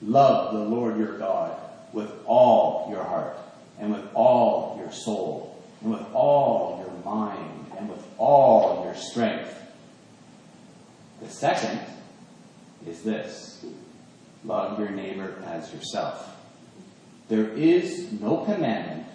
[0.00, 1.58] Love the Lord your God
[1.92, 3.36] with all your heart,
[3.80, 9.52] and with all your soul, and with all your mind, and with all your strength.
[11.20, 11.80] The second
[12.86, 13.66] is this
[14.44, 16.36] love your neighbor as yourself.
[17.28, 19.05] There is no commandment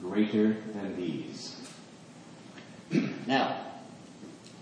[0.00, 1.56] greater than these.
[3.26, 3.64] now,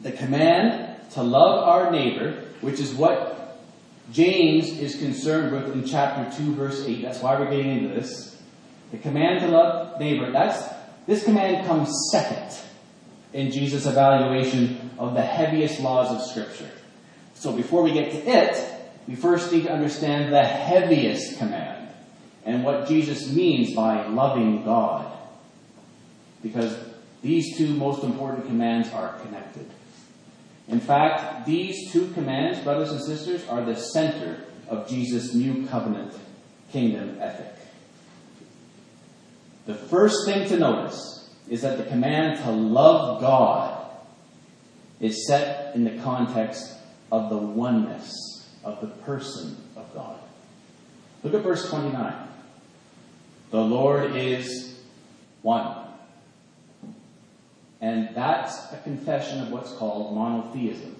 [0.03, 3.59] the command to love our neighbor, which is what
[4.13, 7.03] James is concerned with in chapter 2, verse 8.
[7.03, 8.41] That's why we're getting into this.
[8.93, 10.63] The command to love neighbor, that's,
[11.07, 12.57] this command comes second
[13.33, 16.71] in Jesus' evaluation of the heaviest laws of Scripture.
[17.35, 18.73] So before we get to it,
[19.09, 21.89] we first need to understand the heaviest command
[22.45, 25.16] and what Jesus means by loving God.
[26.47, 26.77] Because
[27.23, 29.69] these two most important commands are connected.
[30.69, 36.13] In fact, these two commands, brothers and sisters, are the center of Jesus' new covenant
[36.73, 37.53] kingdom ethic.
[39.67, 43.91] The first thing to notice is that the command to love God
[45.01, 46.75] is set in the context
[47.11, 48.13] of the oneness
[48.65, 50.19] of the person of God.
[51.23, 52.15] Look at verse 29.
[53.51, 54.79] The Lord is
[55.43, 55.86] one.
[57.81, 60.97] And that's a confession of what's called monotheism.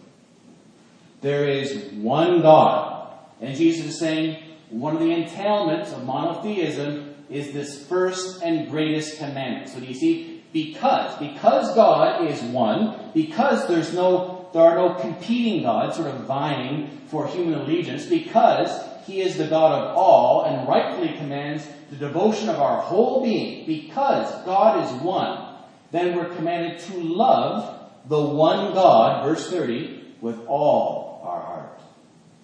[1.23, 3.13] There is one God.
[3.41, 9.19] And Jesus is saying one of the entailments of monotheism is this first and greatest
[9.19, 9.69] commandment.
[9.69, 10.43] So do you see?
[10.53, 16.21] Because, because God is one, because there's no, there are no competing gods sort of
[16.23, 18.71] vying for human allegiance, because
[19.07, 23.67] He is the God of all and rightfully commands the devotion of our whole being,
[23.67, 25.46] because God is one,
[25.91, 31.81] then we're commanded to love the one God, verse 30, with all our heart,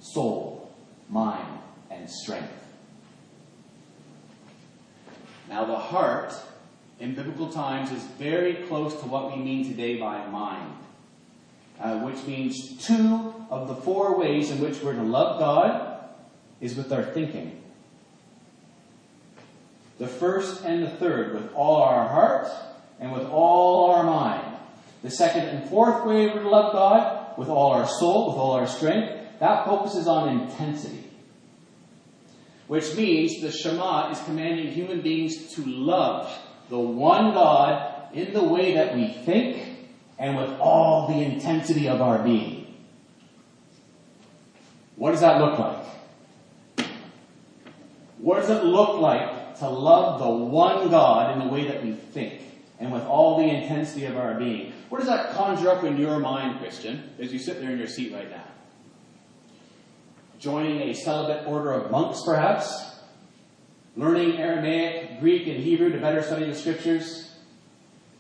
[0.00, 0.72] soul,
[1.09, 1.59] mind,
[1.90, 2.52] and strength.
[5.48, 6.35] Now, the heart
[6.98, 10.72] in biblical times is very close to what we mean today by mind,
[11.81, 15.98] uh, which means two of the four ways in which we're to love God
[16.61, 17.61] is with our thinking.
[19.98, 22.48] The first and the third, with all our heart
[23.03, 24.57] and with all our mind.
[25.03, 28.69] The second and fourth way we're love God, with all our soul, with all our
[28.69, 31.11] strength, that focuses on intensity.
[32.69, 36.33] Which means the Shema is commanding human beings to love
[36.71, 42.01] the one God in the way that we think and with all the intensity of
[42.01, 42.73] our being.
[44.95, 45.87] What does that look like?
[48.19, 51.95] What does it look like to love the one God in the way that we
[51.95, 52.43] think
[52.83, 54.73] and with all the intensity of our being?
[54.88, 57.87] What does that conjure up in your mind, Christian, as you sit there in your
[57.87, 58.45] seat right now?
[60.40, 62.90] Joining a celibate order of monks, perhaps?
[63.97, 67.31] Learning Aramaic, Greek, and Hebrew to better study the scriptures?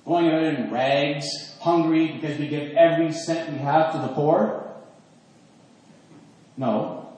[0.06, 1.26] Going out in rags,
[1.60, 4.72] hungry because we give every cent we have to the poor?
[6.56, 7.12] No.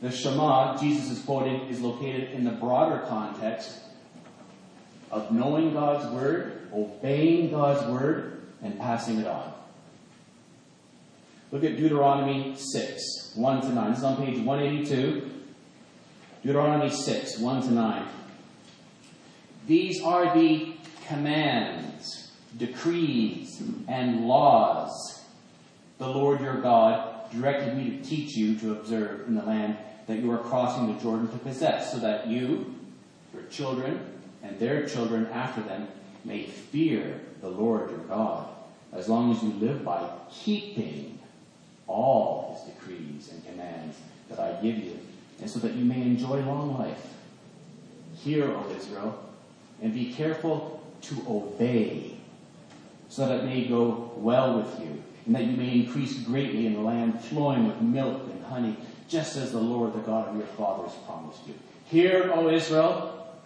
[0.00, 3.78] The Shema Jesus is quoting is located in the broader context
[5.12, 9.52] of knowing God's word, obeying God's word, and passing it on.
[11.52, 13.90] Look at Deuteronomy 6, 1 to 9.
[13.90, 15.30] This is on page 182.
[16.42, 18.08] Deuteronomy 6, 1 to 9.
[19.66, 20.74] These are the
[21.06, 25.22] commands, decrees, and laws
[25.98, 29.76] the Lord your God directed me to teach you to observe in the land
[30.08, 32.74] that you are crossing the Jordan to possess, so that you,
[33.32, 34.11] your children,
[34.42, 35.88] and their children after them
[36.24, 38.48] may fear the Lord your God,
[38.92, 41.18] as long as you live by keeping
[41.86, 43.96] all his decrees and commands
[44.28, 44.98] that I give you,
[45.40, 47.14] and so that you may enjoy long life.
[48.16, 49.30] Hear, O Israel,
[49.80, 52.16] and be careful to obey,
[53.08, 56.74] so that it may go well with you, and that you may increase greatly in
[56.74, 58.76] the land flowing with milk and honey,
[59.08, 61.54] just as the Lord, the God of your fathers, promised you.
[61.86, 63.21] Hear, O Israel,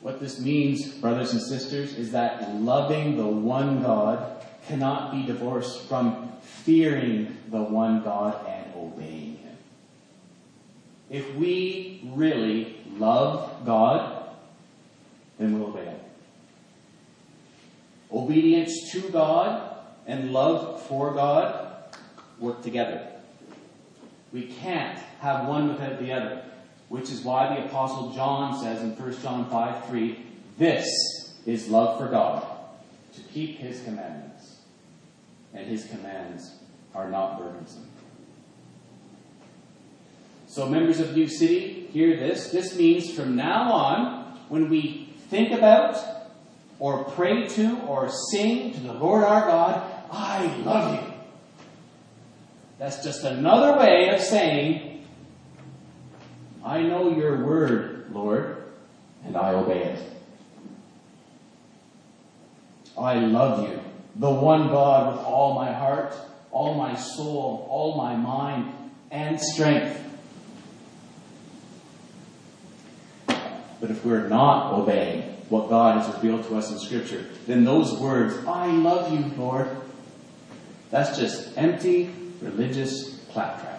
[0.00, 5.88] What this means, brothers and sisters, is that loving the one God cannot be divorced
[5.88, 9.56] from fearing the one God and obeying Him.
[11.10, 14.34] If we really love God,
[15.38, 16.00] then we'll obey Him.
[18.12, 19.76] Obedience to God
[20.06, 21.96] and love for God
[22.38, 23.06] work together.
[24.32, 26.44] We can't have one without the other,
[26.88, 30.24] which is why the Apostle John says in 1 John 5 3,
[30.56, 30.86] this
[31.46, 32.46] is love for God,
[33.14, 34.56] to keep his commandments.
[35.54, 36.54] and his commands
[36.94, 37.88] are not burdensome.
[40.46, 42.50] So, members of New City, hear this.
[42.50, 45.96] This means from now on, when we think about,
[46.78, 51.12] or pray to, or sing to the Lord our God, I love you.
[52.78, 54.97] That's just another way of saying,
[56.68, 58.62] I know your word, Lord,
[59.24, 60.12] and I obey it.
[62.98, 63.80] I love you,
[64.16, 66.14] the one God with all my heart,
[66.50, 68.70] all my soul, all my mind,
[69.10, 69.98] and strength.
[73.26, 77.98] But if we're not obeying what God has revealed to us in Scripture, then those
[77.98, 79.74] words, I love you, Lord,
[80.90, 82.10] that's just empty
[82.42, 83.77] religious claptrap.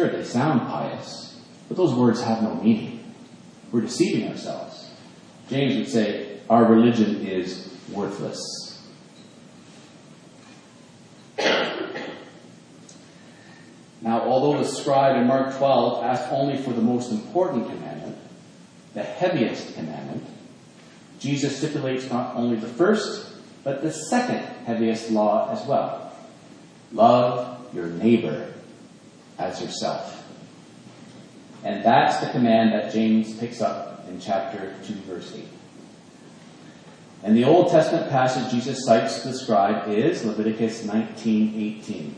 [0.00, 1.38] Sure, they sound pious,
[1.68, 3.04] but those words have no meaning.
[3.70, 4.90] We're deceiving ourselves.
[5.50, 8.82] James would say, our religion is worthless.
[14.00, 18.16] Now, although the scribe in Mark 12 asked only for the most important commandment,
[18.94, 20.26] the heaviest commandment,
[21.18, 23.30] Jesus stipulates not only the first,
[23.64, 26.16] but the second heaviest law as well.
[26.90, 28.54] Love your neighbor
[29.40, 30.16] as yourself.
[31.64, 35.44] And that's the command that James picks up in chapter 2, verse 8.
[37.22, 42.14] And the Old Testament passage Jesus cites to the scribe is Leviticus 19:18.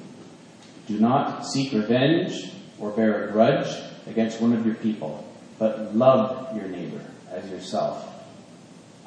[0.87, 3.67] Do not seek revenge or bear a grudge
[4.07, 5.25] against one of your people,
[5.59, 7.01] but love your neighbor
[7.31, 8.09] as yourself.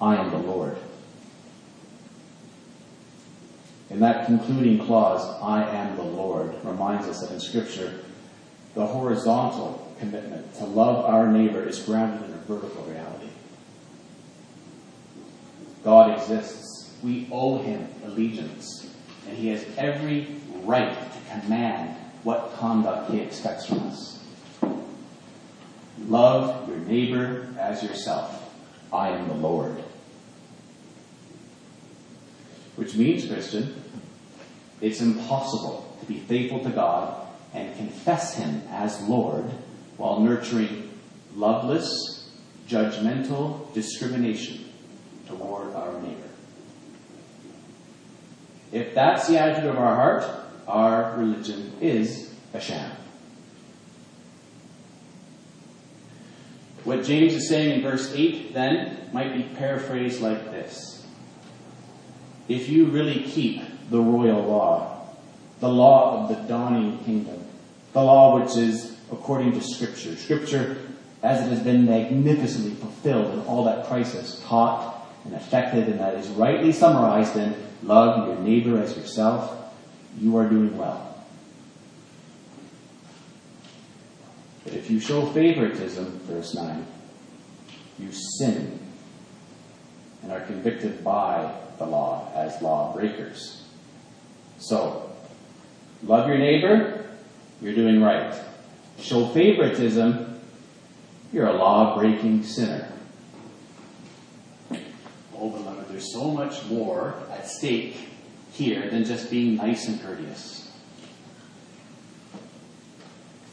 [0.02, 0.78] I am the Lord.
[3.90, 7.94] In that concluding clause, I am the Lord, reminds us that in Scripture,
[8.76, 13.30] the horizontal commitment to love our neighbor is grounded in a vertical reality.
[15.84, 16.94] God exists.
[17.02, 18.92] We owe him allegiance.
[19.28, 20.28] And he has every
[20.64, 24.20] right to command what conduct he expects from us.
[26.08, 28.42] Love your neighbor as yourself.
[28.92, 29.84] I am the Lord.
[32.76, 33.82] Which means, Christian,
[34.82, 37.25] it's impossible to be faithful to God
[37.56, 39.46] and confess Him as Lord
[39.98, 40.92] while nurturing
[41.36, 42.30] loveless,
[42.68, 44.66] judgmental discrimination
[45.28, 46.22] toward our neighbor.
[48.72, 50.26] If that's the attitude of our heart,
[50.68, 52.92] our religion is a sham.
[56.84, 61.06] What James is saying in verse 8 then might be paraphrased like this
[62.48, 65.08] If you really keep the royal law,
[65.60, 67.45] the law of the dawning kingdom,
[67.96, 70.78] the law which is according to Scripture, Scripture
[71.24, 76.02] as it has been magnificently fulfilled in all that Christ has taught and effected, and
[76.02, 79.74] that is rightly summarized in love your neighbor as yourself,
[80.20, 81.26] you are doing well.
[84.66, 86.86] But if you show favoritism, verse 9,
[87.98, 88.78] you sin
[90.22, 93.64] and are convicted by the law as lawbreakers.
[94.58, 95.16] So,
[96.04, 96.95] love your neighbor,
[97.62, 98.34] you're doing right.
[99.00, 100.40] Show favoritism,
[101.32, 102.88] you're a law breaking sinner.
[105.38, 107.98] Oh, beloved, there's so much more at stake
[108.54, 110.72] here than just being nice and courteous.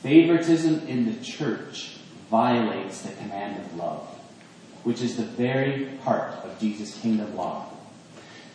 [0.02, 1.96] Favoritism in the church
[2.30, 4.08] violates the command of love,
[4.84, 7.68] which is the very heart of Jesus' kingdom law.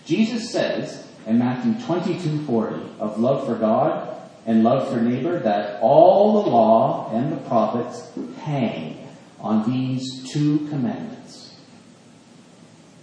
[0.05, 4.16] Jesus says in Matthew 22:40 of love for God
[4.47, 9.07] and love for neighbor that all the law and the prophets hang
[9.41, 11.59] on these two commandments.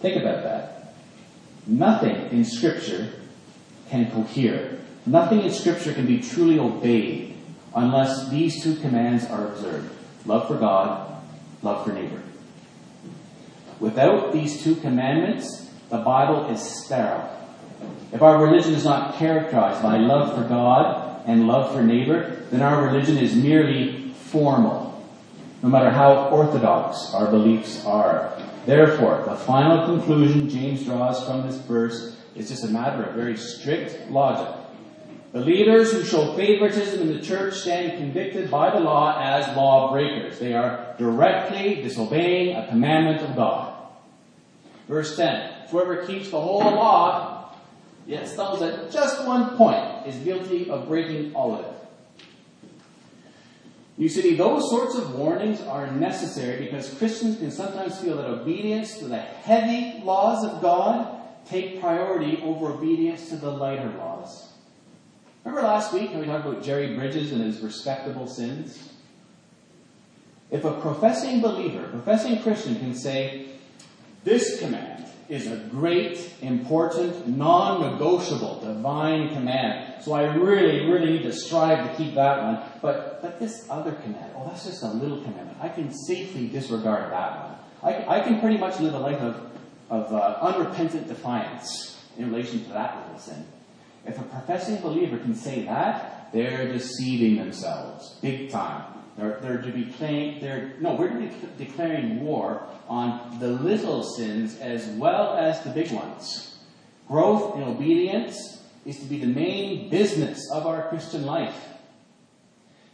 [0.00, 0.94] Think about that.
[1.66, 3.12] Nothing in Scripture
[3.90, 4.78] can cohere.
[5.06, 7.36] Nothing in Scripture can be truly obeyed
[7.76, 9.90] unless these two commands are observed
[10.26, 11.22] love for God,
[11.62, 12.22] love for neighbor.
[13.78, 17.30] Without these two commandments, the Bible is sterile.
[18.12, 22.62] If our religion is not characterized by love for God and love for neighbor, then
[22.62, 25.02] our religion is merely formal,
[25.62, 28.36] no matter how orthodox our beliefs are.
[28.66, 33.36] Therefore, the final conclusion James draws from this verse is just a matter of very
[33.36, 34.64] strict logic.
[35.32, 40.38] Believers who show favoritism in the church stand convicted by the law as lawbreakers.
[40.38, 43.74] They are directly disobeying a commandment of God.
[44.86, 47.52] Verse 10 Whoever keeps the whole law,
[48.06, 51.74] yet stumbles at just one point, is guilty of breaking all of it.
[53.96, 58.98] You see, those sorts of warnings are necessary because Christians can sometimes feel that obedience
[58.98, 64.52] to the heavy laws of God take priority over obedience to the lighter laws.
[65.44, 68.92] Remember last week when we talked about Jerry Bridges and his respectable sins?
[70.50, 73.46] If a professing believer, professing Christian can say,
[74.24, 80.02] this command is a great, important, non-negotiable, divine command.
[80.02, 82.62] So I really, really need to strive to keep that one.
[82.82, 85.58] But, but this other command, oh, that's just a little commandment.
[85.60, 87.94] I can safely disregard that one.
[87.94, 89.50] I, I can pretty much live a life of,
[89.90, 93.46] of uh, unrepentant defiance in relation to that little sin.
[94.06, 98.93] If a professing believer can say that, they're deceiving themselves big time.
[99.16, 104.58] They're, to be playing, they're, no, we're to be declaring war on the little sins
[104.58, 106.58] as well as the big ones.
[107.06, 111.68] Growth in obedience is to be the main business of our Christian life.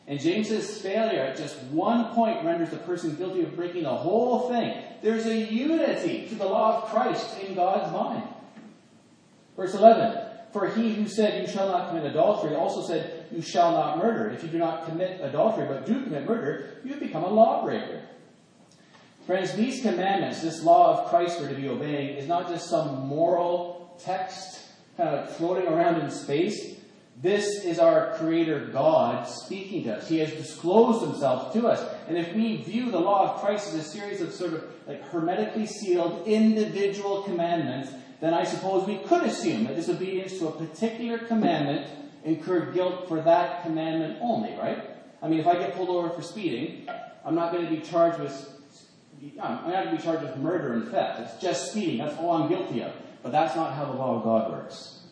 [0.07, 4.49] And James's failure at just one point renders the person guilty of breaking the whole
[4.49, 4.83] thing.
[5.03, 8.25] There's a unity to the law of Christ in God's mind.
[9.57, 10.19] Verse 11
[10.53, 14.31] For he who said, You shall not commit adultery, also said, You shall not murder.
[14.31, 18.03] If you do not commit adultery, but do commit murder, you have become a lawbreaker.
[19.27, 23.07] Friends, these commandments, this law of Christ we're to be obeying, is not just some
[23.07, 24.61] moral text
[24.97, 26.77] kind of floating around in space.
[27.23, 30.09] This is our Creator God speaking to us.
[30.09, 31.87] He has disclosed Himself to us.
[32.09, 35.03] And if we view the law of Christ as a series of sort of like
[35.09, 41.19] hermetically sealed individual commandments, then I suppose we could assume that disobedience to a particular
[41.19, 41.87] commandment
[42.25, 44.85] incurred guilt for that commandment only, right?
[45.23, 46.89] I mean, if I get pulled over for speeding,
[47.25, 48.57] I'm not going to be charged with
[49.43, 51.21] I'm not going to be charged with murder and theft.
[51.21, 51.99] It's just speeding.
[51.99, 52.93] That's all I'm guilty of.
[53.23, 55.03] But that's not how the law of God works.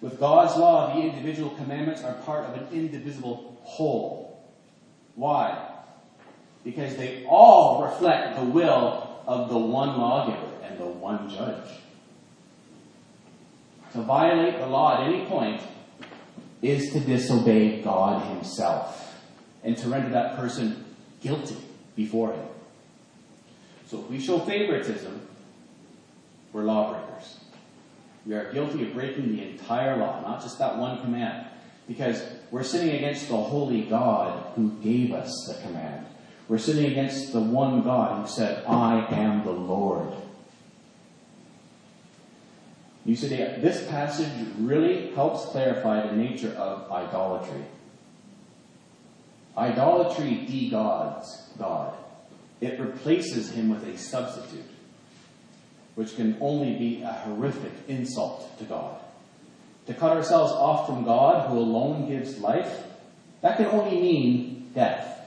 [0.00, 4.42] With God's law, the individual commandments are part of an indivisible whole.
[5.14, 5.68] Why?
[6.64, 11.68] Because they all reflect the will of the one lawgiver and the one judge.
[13.92, 15.60] To violate the law at any point
[16.62, 19.14] is to disobey God Himself
[19.62, 20.84] and to render that person
[21.20, 21.56] guilty
[21.94, 22.46] before Him.
[23.86, 25.20] So if we show favoritism,
[26.52, 27.38] we're lawbreakers.
[28.24, 31.46] We are guilty of breaking the entire law, not just that one command.
[31.88, 36.06] Because we're sinning against the holy God who gave us the command.
[36.48, 40.08] We're sinning against the one God who said, I am the Lord.
[43.04, 47.64] You see, this passage really helps clarify the nature of idolatry.
[49.56, 51.94] Idolatry de-gods God.
[52.60, 54.70] It replaces him with a substitute
[55.94, 58.98] which can only be a horrific insult to God.
[59.86, 62.84] To cut ourselves off from God, who alone gives life,
[63.42, 65.18] that can only mean death.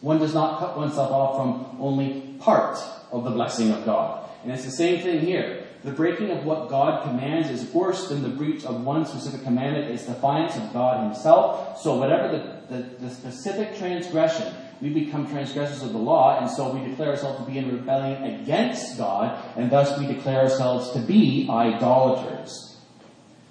[0.00, 2.78] One does not cut oneself off from only part
[3.10, 4.28] of the blessing of God.
[4.44, 5.66] And it's the same thing here.
[5.84, 9.90] The breaking of what God commands is worse than the breach of one specific commandment.
[9.90, 11.80] It's defiance of God Himself.
[11.80, 12.36] So whatever
[12.68, 17.10] the, the, the specific transgression, we become transgressors of the law, and so we declare
[17.10, 22.76] ourselves to be in rebellion against God, and thus we declare ourselves to be idolaters.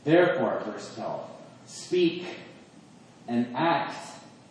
[0.04, 1.30] Therefore, verse 12,
[1.66, 2.26] speak
[3.28, 3.98] and act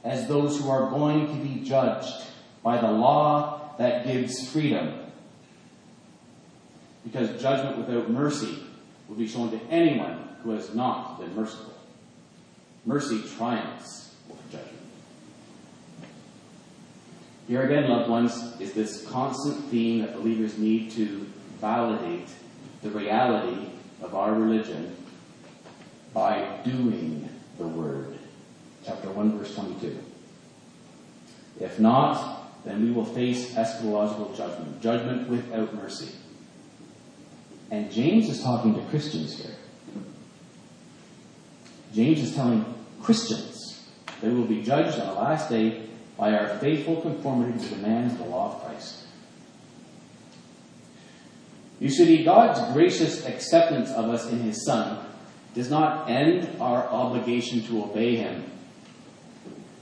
[0.04, 2.24] as those who are going to be judged
[2.62, 5.05] by the law that gives freedom.
[7.06, 8.58] Because judgment without mercy
[9.08, 11.72] will be shown to anyone who has not been merciful.
[12.84, 14.76] Mercy triumphs over judgment.
[17.46, 21.26] Here again, loved ones, is this constant theme that believers need to
[21.60, 22.28] validate
[22.82, 23.68] the reality
[24.02, 24.96] of our religion
[26.12, 27.28] by doing
[27.58, 28.18] the word.
[28.84, 29.96] Chapter 1, verse 22.
[31.60, 36.08] If not, then we will face eschatological judgment, judgment without mercy.
[37.70, 39.54] And James is talking to Christians here.
[41.92, 42.64] James is telling
[43.02, 43.88] Christians
[44.20, 45.82] they will be judged on the last day
[46.16, 49.04] by our faithful conformity to the demands of the law of Christ.
[51.80, 55.04] You see, God's gracious acceptance of us in His Son
[55.54, 58.44] does not end our obligation to obey Him,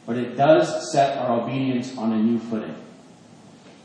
[0.06, 2.74] but it does set our obedience on a new footing.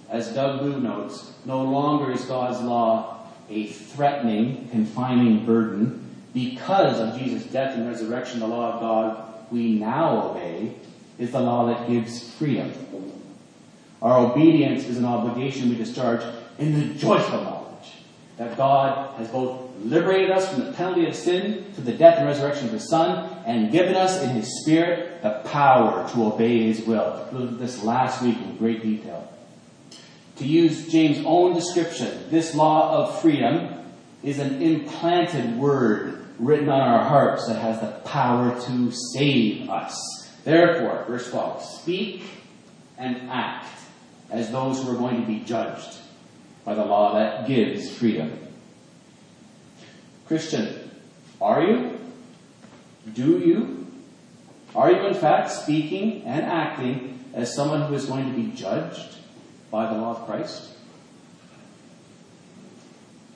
[0.09, 3.18] As Doug Moo notes, no longer is God's law
[3.49, 6.05] a threatening, confining burden.
[6.33, 10.75] Because of Jesus' death and resurrection, the law of God we now obey
[11.17, 12.71] is the law that gives freedom.
[14.01, 16.21] Our obedience is an obligation we discharge
[16.57, 17.91] in the joyful knowledge
[18.37, 22.27] that God has both liberated us from the penalty of sin through the death and
[22.27, 26.85] resurrection of His Son and given us in His Spirit the power to obey His
[26.85, 27.27] will.
[27.31, 29.29] We looked at this last week in great detail.
[30.39, 33.75] To use James' own description, this law of freedom
[34.23, 39.99] is an implanted word written on our hearts that has the power to save us.
[40.45, 42.23] Therefore, verse 12, speak
[42.97, 43.81] and act
[44.31, 45.97] as those who are going to be judged
[46.63, 48.31] by the law that gives freedom.
[50.25, 50.89] Christian,
[51.41, 51.99] are you?
[53.13, 53.87] Do you?
[54.73, 59.18] Are you in fact speaking and acting as someone who is going to be judged
[59.71, 60.75] by the law of Christ?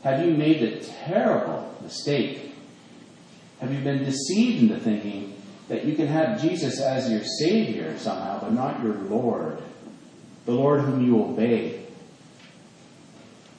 [0.04, 2.54] Have you made the terrible mistake?
[3.60, 8.42] Have you been deceived into thinking that you can have Jesus as your Savior somehow,
[8.42, 9.62] but not your Lord?
[10.46, 11.86] The Lord whom you obey.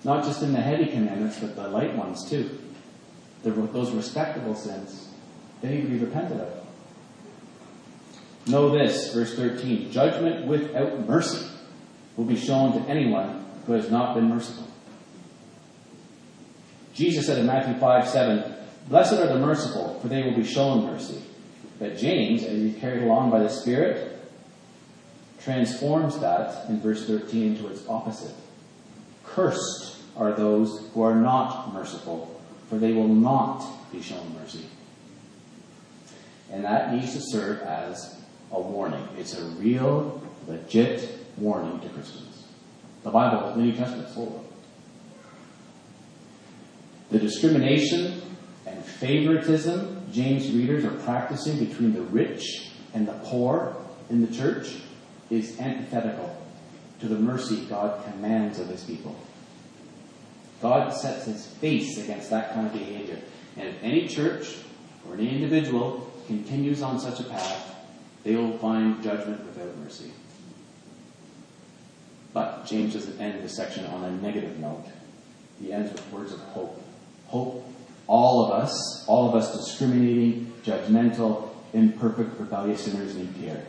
[0.05, 2.59] Not just in the heavy commandments, but the light ones too.
[3.43, 5.09] The, those respectable sins.
[5.63, 6.53] They need to be repented of.
[8.47, 11.54] Know this, verse 13 judgment without mercy
[12.17, 14.67] will be shown to anyone who has not been merciful.
[16.93, 18.55] Jesus said in Matthew 5 7,
[18.89, 21.23] Blessed are the merciful, for they will be shown mercy.
[21.79, 24.19] But James, as he's carried along by the Spirit,
[25.43, 28.35] transforms that in verse 13 into its opposite.
[29.25, 34.67] Cursed are those who are not merciful, for they will not be shown mercy.
[36.53, 39.07] And that needs to serve as a warning.
[39.19, 42.47] It's a real, legit warning to Christians.
[43.03, 44.45] The Bible, the New Testament, full of.
[47.11, 48.23] The discrimination
[48.67, 53.77] and favoritism James readers are practicing between the rich and the poor
[54.11, 54.77] in the church
[55.29, 56.41] is antithetical
[57.01, 59.17] to the mercy God commands of his people.
[60.63, 63.19] God sets his face against that kind of behavior.
[63.57, 64.57] And if any church
[65.07, 67.75] or any individual continues on such a path,
[68.23, 70.13] they will find judgment without mercy.
[72.35, 74.85] But James doesn't end the section on a negative note.
[75.59, 76.83] He ends with words of hope.
[77.29, 77.65] Hope
[78.07, 83.65] all of us, all of us discriminating, judgmental, imperfect, rebellious sinners need care.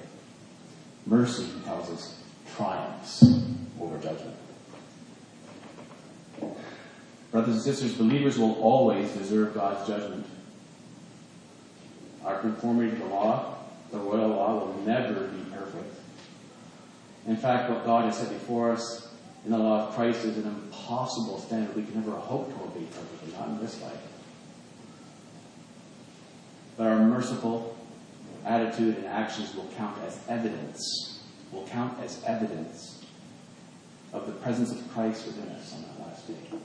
[1.05, 2.21] Mercy, he tells us,
[2.55, 3.23] triumphs
[3.79, 4.35] over judgment.
[7.31, 10.25] Brothers and sisters, believers will always deserve God's judgment.
[12.23, 13.57] Our conformity to the law,
[13.91, 15.84] the royal law, will never be perfect.
[17.27, 19.09] In fact, what God has set before us
[19.45, 22.85] in the law of Christ is an impossible standard we can never hope to obey
[22.85, 24.01] perfectly, not in this life.
[26.77, 27.77] But our merciful
[28.45, 33.03] attitude and actions will count as evidence, will count as evidence
[34.13, 36.57] of the presence of Christ within us on that last day.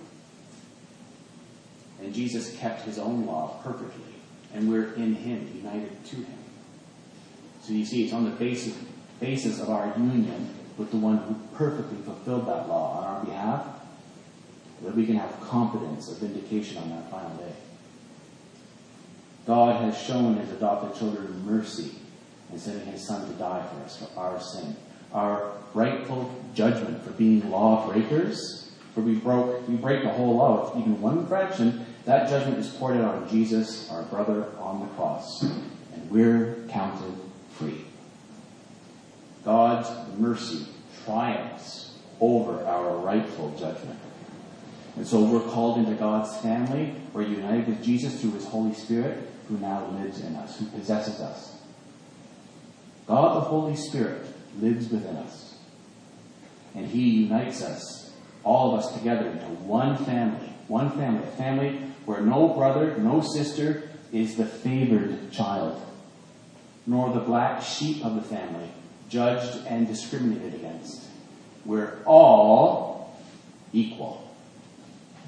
[2.03, 4.15] And Jesus kept his own law perfectly,
[4.55, 6.39] and we're in him, united to him.
[7.63, 8.75] So you see, it's on the basis,
[9.21, 10.49] basis of our union
[10.79, 13.67] with the one who perfectly fulfilled that law on our behalf
[14.83, 17.53] that we can have confidence of vindication on that final day.
[19.47, 21.93] God has shown his adopted children mercy
[22.53, 24.77] in sending his son to die for us, for our sin.
[25.13, 30.65] Our rightful judgment for being law breakers, for we broke we break the whole law
[30.65, 34.87] with even one fraction, that judgment is poured out on Jesus, our brother, on the
[34.95, 35.43] cross.
[35.43, 37.15] And we're counted
[37.53, 37.85] free.
[39.45, 39.89] God's
[40.19, 40.67] mercy
[41.05, 43.99] triumphs over our rightful judgment.
[44.97, 46.95] And so we're called into God's family.
[47.13, 51.21] We're united with Jesus through his Holy Spirit who now lives in us, who possesses
[51.21, 51.57] us.
[53.07, 54.25] God the Holy Spirit
[54.61, 55.57] lives within us.
[56.75, 58.13] And he unites us,
[58.45, 60.53] all of us together, into one family.
[60.69, 61.25] One family.
[61.25, 65.81] A family where no brother, no sister is the favored child,
[66.87, 68.71] nor the black sheep of the family,
[69.11, 71.05] judged and discriminated against.
[71.67, 73.21] We're all
[73.73, 74.35] equal.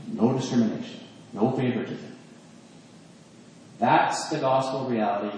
[0.07, 1.01] No discrimination,
[1.33, 2.17] no favoritism.
[3.79, 5.37] That's the gospel reality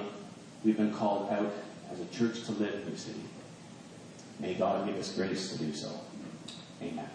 [0.65, 1.53] we've been called out
[1.91, 3.21] as a church to live in New City.
[4.39, 5.91] May God give us grace to do so.
[6.83, 7.09] Amen.